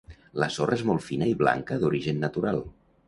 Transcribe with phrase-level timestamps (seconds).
[0.43, 2.63] La sorra és molt fina i blanca d'origen natural.